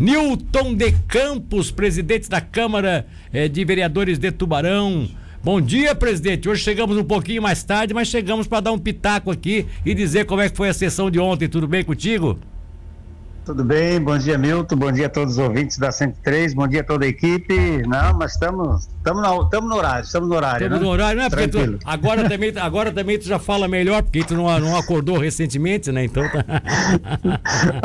[0.00, 5.08] Newton de Campos, presidente da Câmara eh, de Vereadores de Tubarão.
[5.40, 6.48] Bom dia, presidente.
[6.48, 10.26] Hoje chegamos um pouquinho mais tarde, mas chegamos para dar um pitaco aqui e dizer
[10.26, 11.48] como é que foi a sessão de ontem.
[11.48, 12.36] Tudo bem contigo?
[13.44, 16.80] Tudo bem, bom dia Milton, bom dia a todos os ouvintes da 103, bom dia
[16.80, 17.82] a toda a equipe.
[17.86, 20.64] Não, mas estamos no horário, estamos no horário.
[20.64, 20.86] Estamos né?
[20.86, 24.24] no horário, não é porque tu, agora, também, agora também tu já fala melhor, porque
[24.24, 26.04] tu não, não acordou recentemente, né?
[26.04, 26.42] Então tá...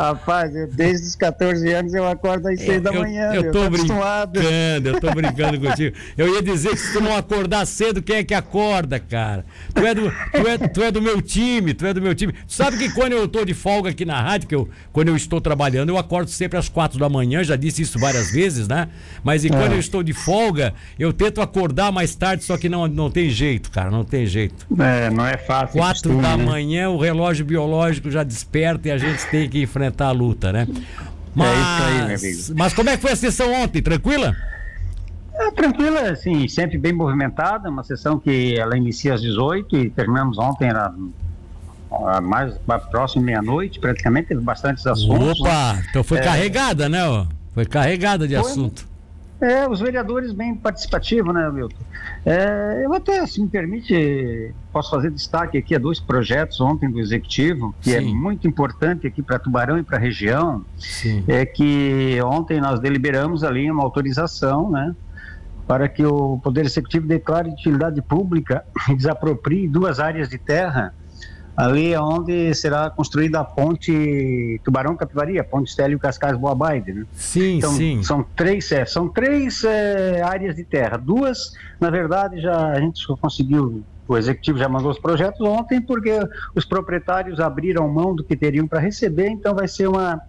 [0.00, 3.34] Rapaz, eu, desde os 14 anos eu acordo às 6 é, da manhã.
[3.34, 5.94] Eu, eu tô, tô brincando, eu tô brincando contigo.
[6.16, 9.44] Eu ia dizer que se tu não acordar cedo, quem é que acorda, cara?
[9.74, 12.32] Tu é do, tu é, tu é do meu time, tu é do meu time.
[12.32, 15.16] Tu sabe que quando eu tô de folga aqui na rádio, que eu, quando eu
[15.16, 18.88] estou trabalhando, eu acordo sempre às quatro da manhã, já disse isso várias vezes, né?
[19.24, 19.66] Mas e é.
[19.66, 23.68] eu estou de folga, eu tento acordar mais tarde, só que não, não tem jeito,
[23.70, 24.64] cara, não tem jeito.
[24.78, 25.80] É, não é fácil.
[25.80, 26.44] Quatro costume, da né?
[26.44, 30.68] manhã, o relógio biológico já desperta e a gente tem que enfrentar a luta, né?
[31.34, 32.42] Mas, é isso aí, meu amigo.
[32.54, 33.82] Mas como é que foi a sessão ontem?
[33.82, 34.36] Tranquila?
[35.34, 40.38] É, tranquila, assim, sempre bem movimentada, uma sessão que ela inicia às 18 e terminamos
[40.38, 40.94] ontem, era
[42.22, 42.54] mais
[42.90, 45.40] próximo meia-noite, praticamente, teve bastantes assuntos.
[45.40, 45.86] Opa, né?
[45.90, 47.06] então foi é, carregada, né?
[47.06, 47.26] Ó?
[47.52, 48.90] Foi carregada de foi, assunto.
[49.40, 51.82] É, os vereadores bem participativos, né, Milton?
[52.26, 57.00] É, eu até, se me permite, posso fazer destaque aqui a dois projetos ontem do
[57.00, 58.10] Executivo, que é Sim.
[58.10, 60.62] é muito importante aqui para Tubarão e para a região.
[60.78, 61.24] Sim.
[61.26, 64.94] É que ontem nós deliberamos ali uma autorização, né?
[65.66, 70.92] Para que o Poder Executivo declare de utilidade pública e desaproprie duas áreas de terra
[71.60, 76.92] ali é onde será construída a ponte Tubarão Capivari, a ponte Estélio Cascais Boa Baide,
[76.92, 77.06] né?
[77.12, 78.02] Sim, então, sim.
[78.02, 80.96] São três, é, são três é, áreas de terra.
[80.96, 86.18] Duas, na verdade, já a gente conseguiu o executivo já mandou os projetos ontem porque
[86.52, 90.20] os proprietários abriram mão do que teriam para receber, então vai ser uma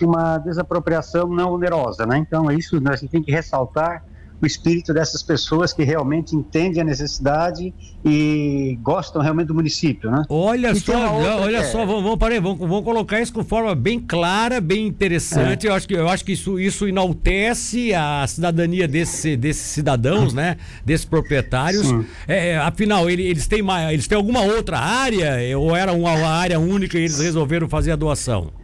[0.00, 2.18] uma desapropriação não onerosa, né?
[2.18, 4.02] Então é isso nós tem que ressaltar
[4.42, 7.72] o espírito dessas pessoas que realmente entendem a necessidade
[8.04, 10.24] e gostam realmente do município, né?
[10.28, 11.62] Olha e só, olha é...
[11.62, 15.68] só, vamos, vamos, parar, vamos, vamos colocar isso com forma bem clara, bem interessante.
[15.68, 15.70] É.
[15.70, 20.56] Eu acho que, eu acho que isso, isso enaltece a cidadania desse, desses cidadãos, né?
[20.84, 21.86] Desses proprietários.
[22.26, 26.10] É, é, afinal, ele, eles têm mais, eles têm alguma outra área ou era uma
[26.28, 28.61] área única e eles resolveram fazer a doação?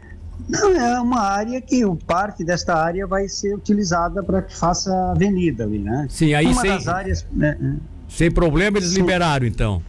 [0.49, 4.95] Não, é uma área que o parte desta área vai ser utilizada para que faça
[5.11, 6.07] avenida ali, né?
[6.11, 7.75] Sim, aí uma sem, das áreas, né, é.
[8.09, 9.01] sem problema eles sim.
[9.01, 9.83] liberaram então.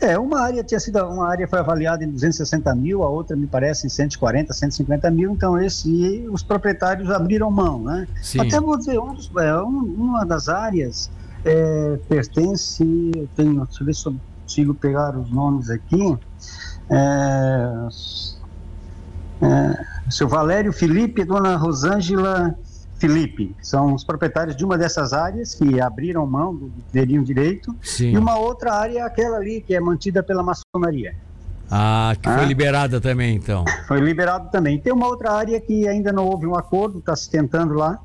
[0.00, 3.46] É, uma área tinha sido, uma área foi avaliada em 260 mil, a outra me
[3.46, 8.06] parece em 140, 150 mil, então esse, os proprietários abriram mão, né?
[8.22, 8.40] Sim.
[8.40, 11.10] Até vou dizer, um, é, uma das áreas
[11.44, 12.84] é, pertence,
[13.16, 16.18] eu tenho, deixa eu ver se eu consigo pegar os nomes aqui,
[16.90, 17.88] é,
[19.42, 22.54] é, seu Valério Felipe e dona Rosângela
[22.98, 28.12] Felipe são os proprietários de uma dessas áreas que abriram mão do teriam direito Sim.
[28.12, 31.14] e uma outra área é aquela ali que é mantida pela maçonaria.
[31.70, 32.46] Ah, que foi ah.
[32.46, 33.64] liberada também então.
[33.86, 34.78] Foi liberado também.
[34.78, 37.98] Tem uma outra área que ainda não houve um acordo, está se tentando lá,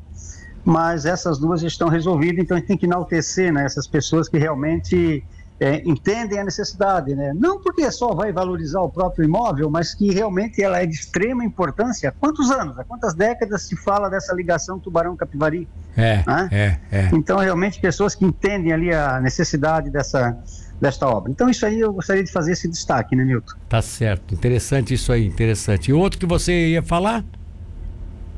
[0.65, 4.37] mas essas duas estão resolvidas, então a gente tem que enaltecer né, essas pessoas que
[4.37, 5.23] realmente
[5.61, 7.33] é, entendem a necessidade, né?
[7.35, 11.45] Não porque só vai valorizar o próprio imóvel, mas que realmente ela é de extrema
[11.45, 12.09] importância.
[12.09, 15.67] Há quantos anos, há quantas décadas se fala dessa ligação Tubarão-Capivari?
[15.95, 16.49] É, né?
[16.51, 17.09] é, é.
[17.13, 20.35] Então, realmente, pessoas que entendem ali a necessidade dessa,
[20.81, 21.31] desta obra.
[21.31, 23.53] Então, isso aí eu gostaria de fazer esse destaque, né, Milton?
[23.69, 24.33] Tá certo.
[24.33, 25.91] Interessante isso aí, interessante.
[25.91, 27.23] E outro que você ia falar?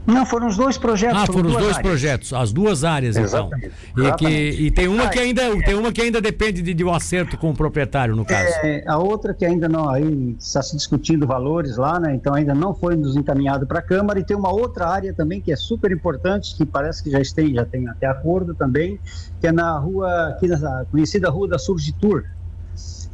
[0.05, 1.23] Não, foram os dois projetos.
[1.23, 1.81] Ah, foram os dois áreas.
[1.81, 3.49] projetos, as duas áreas, então.
[3.97, 5.61] E, que, e tem uma que ainda é.
[5.61, 8.53] tem uma que ainda depende de, de, um acerto com o proprietário, no caso.
[8.63, 12.13] É, a outra que ainda não, aí está se discutindo valores lá, né?
[12.13, 14.19] Então ainda não foi nos encaminhado para a Câmara.
[14.19, 17.53] E tem uma outra área também que é super importante, que parece que já tem,
[17.53, 18.99] já tem até acordo também,
[19.39, 22.25] que é na rua, aqui na conhecida Rua da Surgitur.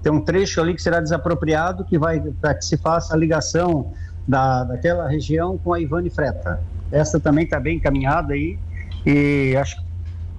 [0.01, 3.93] Tem um trecho ali que será desapropriado, que vai para que se faça a ligação
[4.27, 6.59] da, daquela região com a Ivane Freta.
[6.91, 8.57] Essa também está bem encaminhada aí
[9.05, 9.89] e acho que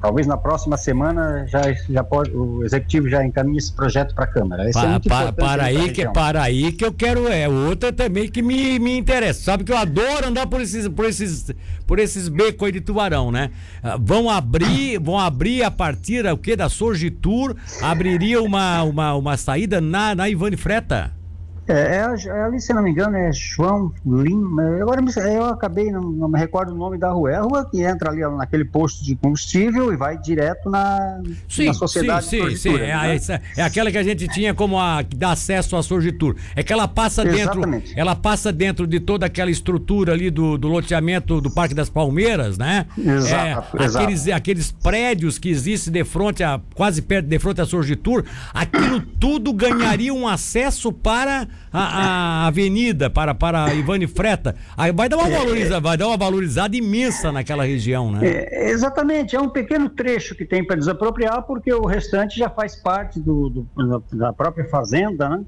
[0.00, 4.26] talvez na próxima semana já, já pode, o executivo já encaminhe esse projeto para a
[4.26, 4.69] Câmara.
[4.69, 8.29] Esse pa, é pa, para aí que para aí que eu quero é outra também
[8.29, 9.43] que me, me interessa.
[9.43, 11.52] Sabe que eu adoro andar por esses por esses
[11.87, 13.50] por esses becos aí de Tubarão, né?
[13.82, 19.37] Ah, vão abrir vão abrir a partir o que da Sorgitur abriria uma uma, uma
[19.37, 21.19] saída na na Ivane Freta.
[21.69, 24.62] É, é, é, ali, se não me engano, é João Lima.
[24.81, 25.01] Agora
[25.33, 27.31] eu acabei, não, não, me recordo o nome da rua.
[27.31, 31.67] É a rua que entra ali naquele posto de combustível e vai direto na, sim,
[31.67, 32.27] na sociedade.
[32.27, 32.75] Sim, sim, sim.
[32.77, 33.41] É, né?
[33.57, 36.35] é, aquela que a gente tinha como a que dá acesso à Sorgitur.
[36.57, 37.61] É que ela passa dentro.
[37.61, 37.99] Exatamente.
[37.99, 42.59] Ela passa dentro de toda aquela estrutura ali do, do loteamento do Parque das Palmeiras,
[42.59, 42.87] né?
[42.99, 44.05] Exato, é, exato.
[44.05, 49.01] Aqueles, aqueles prédios que existem de frente a, quase perto de frente à Sorgitur, aquilo
[49.21, 55.19] tudo ganharia um acesso para a, a avenida para, para Ivane Freta, aí vai dar
[55.19, 58.21] uma valorizada, vai dar uma valorizada imensa naquela região, né?
[58.27, 62.77] É, exatamente, é um pequeno trecho que tem para desapropriar, porque o restante já faz
[62.77, 63.69] parte do, do
[64.12, 65.45] da própria fazenda, né?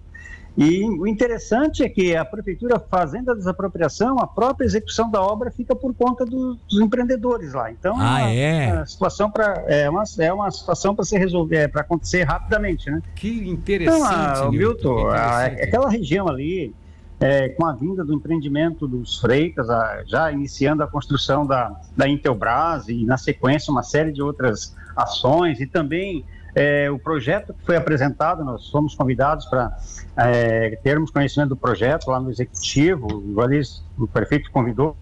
[0.56, 5.50] E o interessante é que a prefeitura fazendo a desapropriação, a própria execução da obra
[5.50, 7.70] fica por conta do, dos empreendedores lá.
[7.70, 8.72] Então ah, é, uma, é?
[8.74, 12.90] uma situação para é uma, é uma situação para se resolver, é, para acontecer rapidamente,
[12.90, 13.00] né?
[13.14, 13.98] Que interessante.
[13.98, 16.74] Então, a, Milton, a, aquela região ali,
[17.18, 22.06] é, com a vinda do empreendimento dos Freitas, a, já iniciando a construção da, da
[22.06, 27.64] Intelbras e na sequência uma série de outras ações e também é, o projeto que
[27.64, 29.76] foi apresentado, nós fomos convidados para
[30.16, 33.06] é, termos conhecimento do projeto lá no executivo,
[33.98, 34.96] o prefeito convidou.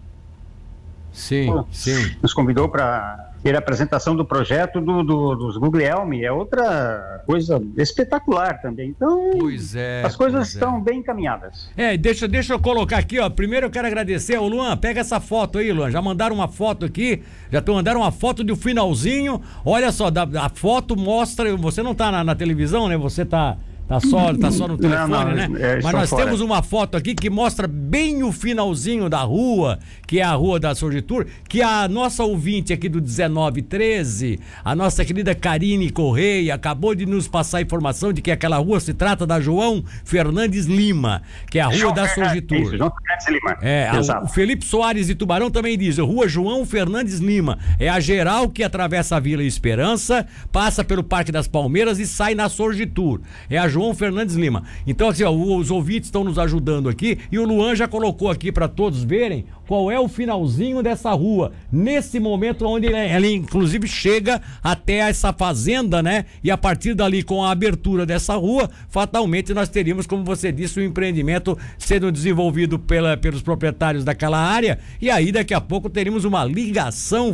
[1.11, 2.15] Sim, sim.
[2.21, 7.61] Nos convidou para ter a apresentação do projeto do, do, dos Guglielmi, é outra coisa
[7.77, 8.89] espetacular também.
[8.89, 10.53] Então, pois é, as coisas é.
[10.53, 10.81] estão é.
[10.81, 11.69] bem encaminhadas.
[11.75, 13.29] É, deixa, deixa eu colocar aqui, ó.
[13.29, 14.77] Primeiro eu quero agradecer ao Luan.
[14.77, 15.89] Pega essa foto aí, Luan.
[15.89, 19.41] Já mandaram uma foto aqui, já estão mandaram uma foto do finalzinho.
[19.65, 21.55] Olha só, da, a foto mostra.
[21.57, 22.95] Você não está na, na televisão, né?
[22.97, 23.57] Você está
[23.91, 25.49] Tá só, tá só no telefone, não, não, né?
[25.59, 26.23] É, Mas nós fora.
[26.23, 30.61] temos uma foto aqui que mostra bem o finalzinho da rua, que é a rua
[30.61, 36.95] da Sorgitur, que a nossa ouvinte aqui do 1913, a nossa querida Karine Correia, acabou
[36.95, 41.21] de nos passar a informação de que aquela rua se trata da João Fernandes Lima,
[41.49, 42.61] que é a rua João da Sorgitur.
[42.61, 43.57] Isso, João Fernandes Lima.
[43.61, 47.59] É, a, o Felipe Soares de Tubarão também diz, rua João Fernandes Lima.
[47.77, 52.35] É a geral que atravessa a Vila Esperança, passa pelo Parque das Palmeiras e sai
[52.35, 53.19] na Sorgitur.
[53.49, 54.63] É a João João Fernandes Lima.
[54.85, 58.51] Então, assim, ó, os ouvintes estão nos ajudando aqui e o Luan já colocou aqui
[58.51, 61.51] para todos verem qual é o finalzinho dessa rua.
[61.71, 66.25] Nesse momento onde ela, inclusive chega até essa fazenda, né?
[66.43, 70.79] E a partir dali, com a abertura dessa rua, fatalmente nós teríamos, como você disse,
[70.79, 74.77] o um empreendimento sendo desenvolvido pela, pelos proprietários daquela área.
[75.01, 77.33] E aí, daqui a pouco, teríamos uma ligação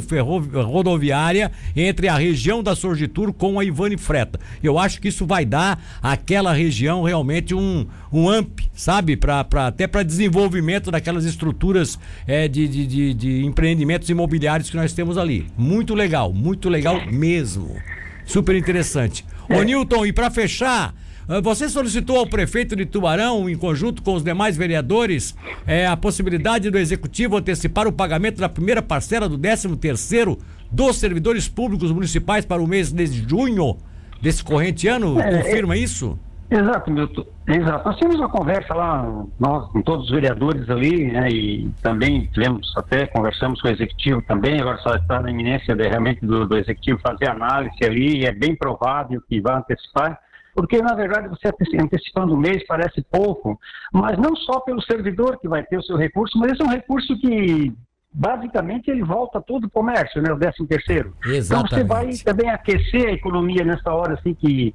[0.64, 4.40] rodoviária entre a região da Sorgitur com a Ivane Freta.
[4.64, 6.00] Eu acho que isso vai dar
[6.38, 9.18] àquela região realmente um, um amp, sabe?
[9.18, 11.98] Pra, pra, até para desenvolvimento daquelas estruturas
[12.28, 15.48] é, de, de, de, de empreendimentos imobiliários que nós temos ali.
[15.58, 17.76] Muito legal, muito legal mesmo.
[18.24, 19.26] Super interessante.
[19.50, 20.94] Ô Newton, e para fechar,
[21.28, 25.34] ah, você solicitou ao prefeito de Tubarão, em conjunto com os demais vereadores,
[25.66, 30.38] é, a possibilidade do executivo antecipar o pagamento da primeira parcela do 13 terceiro
[30.72, 33.78] dos servidores públicos municipais para o mês de junho
[34.22, 35.20] desse corrente ano?
[35.20, 36.20] É, Confirma isso?
[36.50, 37.26] Exato, Milton.
[37.46, 37.86] Exato.
[37.86, 42.74] Nós tivemos uma conversa lá, nós, com todos os vereadores ali, né, e também tivemos
[42.78, 46.58] até, conversamos com o executivo também, agora só está na iminência de, realmente do, do
[46.58, 50.20] executivo fazer análise ali, e é bem provável que vá antecipar,
[50.56, 51.50] porque na verdade você
[51.80, 53.60] antecipando o mês parece pouco,
[53.92, 56.70] mas não só pelo servidor que vai ter o seu recurso, mas esse é um
[56.70, 57.74] recurso que
[58.12, 61.14] basicamente ele volta todo o comércio, né, o 13 terceiro.
[61.26, 64.74] Então você vai também aquecer a economia nessa hora assim que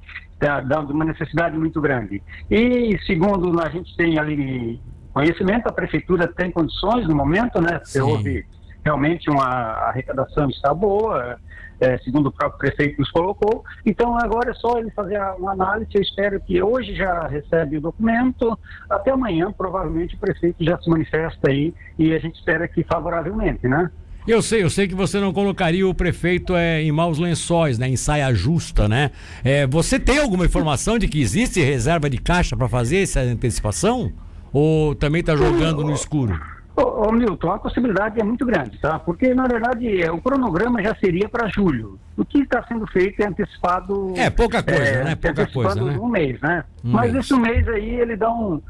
[0.61, 2.21] dá, uma necessidade muito grande.
[2.49, 4.79] E segundo a gente tem ali
[5.13, 7.79] conhecimento, a prefeitura tem condições no momento, né?
[7.83, 8.45] Se houve
[8.83, 11.37] realmente uma arrecadação está boa,
[11.79, 13.63] é, segundo o próprio prefeito nos colocou.
[13.85, 15.89] Então agora é só ele fazer uma análise.
[15.93, 18.57] Eu espero que hoje já recebe o documento.
[18.89, 23.67] Até amanhã, provavelmente, o prefeito já se manifesta aí e a gente espera que favoravelmente,
[23.67, 23.89] né?
[24.27, 27.89] Eu sei, eu sei que você não colocaria o prefeito é, em maus lençóis, né?
[27.89, 29.11] Em saia justa, né?
[29.43, 34.13] É, você tem alguma informação de que existe reserva de caixa para fazer essa antecipação?
[34.53, 36.39] Ou também está jogando no escuro?
[36.75, 38.97] Ô, ô, Milton, a possibilidade é muito grande, tá?
[38.97, 41.99] Porque, na verdade, é, o cronograma já seria para julho.
[42.15, 44.13] O que está sendo feito é antecipado.
[44.15, 45.15] É, pouca coisa, é, né?
[45.15, 45.83] Pouca coisa.
[45.83, 45.97] Né?
[45.99, 46.63] um mês, né?
[46.83, 47.25] Um Mas mês.
[47.25, 48.61] esse mês aí ele dá um,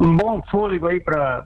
[0.00, 1.44] um bom fôlego aí para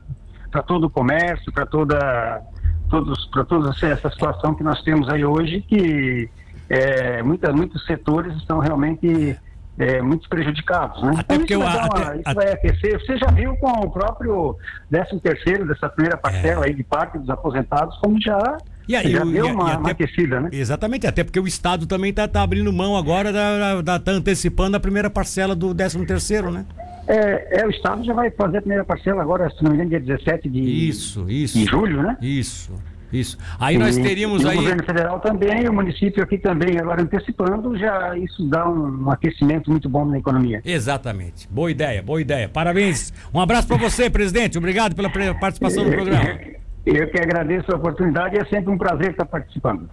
[0.66, 2.42] todo o comércio, para toda
[2.88, 6.28] todos, para toda essa situação que nós temos aí hoje, que
[6.68, 9.36] é, muita, muitos setores estão realmente
[9.78, 11.02] é, muito prejudicados.
[11.02, 11.14] Né?
[11.18, 13.00] Até então, porque isso, vai, uma, até, isso vai aquecer.
[13.00, 14.56] Você já viu com o próprio
[14.90, 16.68] 13 terceiro dessa primeira parcela é.
[16.68, 20.40] aí de parte dos aposentados, como já e aí, já deu uma, até, uma, aquecida,
[20.40, 20.48] né?
[20.52, 24.76] Exatamente, até porque o Estado também está tá abrindo mão agora, da, da, tá antecipando
[24.76, 26.64] a primeira parcela do 13 terceiro, né?
[27.06, 29.90] É, é, o Estado já vai fazer a primeira parcela agora, se não me engano,
[29.90, 31.58] dia 17 de, isso, isso.
[31.58, 32.16] de julho, né?
[32.20, 32.72] Isso.
[33.12, 33.38] Isso.
[33.58, 34.56] Aí nós teríamos e aí.
[34.56, 39.10] O governo federal também, o município aqui também, agora antecipando, já isso dá um, um
[39.10, 40.60] aquecimento muito bom na economia.
[40.64, 41.48] Exatamente.
[41.48, 42.48] Boa ideia, boa ideia.
[42.48, 43.12] Parabéns.
[43.32, 44.58] Um abraço para você, presidente.
[44.58, 46.38] Obrigado pela participação no programa.
[46.86, 49.90] Eu que agradeço a oportunidade, é sempre um prazer estar participando.